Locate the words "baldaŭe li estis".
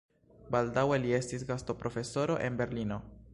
0.55-1.45